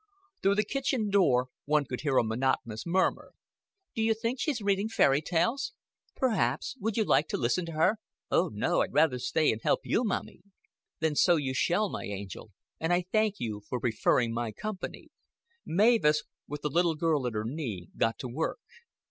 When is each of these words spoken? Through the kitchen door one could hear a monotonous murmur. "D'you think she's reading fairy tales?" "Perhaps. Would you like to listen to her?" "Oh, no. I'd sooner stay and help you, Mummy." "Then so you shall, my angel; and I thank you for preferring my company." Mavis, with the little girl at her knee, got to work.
Through 0.41 0.55
the 0.55 0.63
kitchen 0.63 1.11
door 1.11 1.49
one 1.65 1.85
could 1.85 2.01
hear 2.01 2.17
a 2.17 2.23
monotonous 2.23 2.87
murmur. 2.87 3.33
"D'you 3.93 4.15
think 4.15 4.39
she's 4.39 4.59
reading 4.59 4.89
fairy 4.89 5.21
tales?" 5.21 5.73
"Perhaps. 6.15 6.75
Would 6.79 6.97
you 6.97 7.03
like 7.03 7.27
to 7.27 7.37
listen 7.37 7.67
to 7.67 7.73
her?" 7.73 7.97
"Oh, 8.31 8.49
no. 8.51 8.81
I'd 8.81 8.93
sooner 8.95 9.19
stay 9.19 9.51
and 9.51 9.61
help 9.61 9.81
you, 9.83 10.03
Mummy." 10.03 10.41
"Then 11.01 11.13
so 11.15 11.35
you 11.35 11.53
shall, 11.53 11.87
my 11.87 12.05
angel; 12.05 12.49
and 12.79 12.91
I 12.91 13.05
thank 13.11 13.35
you 13.37 13.61
for 13.69 13.79
preferring 13.79 14.33
my 14.33 14.51
company." 14.51 15.09
Mavis, 15.67 16.23
with 16.47 16.63
the 16.63 16.69
little 16.71 16.95
girl 16.95 17.27
at 17.27 17.33
her 17.33 17.45
knee, 17.45 17.89
got 17.95 18.17
to 18.21 18.27
work. 18.27 18.57